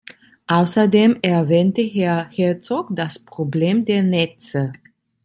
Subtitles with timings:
[0.47, 4.73] Außerdem erwähnte Herr Herzog das Problem der Netze.